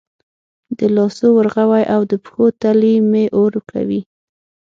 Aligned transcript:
د 0.77 0.79
لاسو 0.95 1.27
ورغوي 1.37 1.83
او 1.93 2.01
د 2.11 2.13
پښو 2.23 2.45
تلې 2.61 2.95
مې 3.09 3.25
اور 3.39 3.53
کوي 3.71 4.01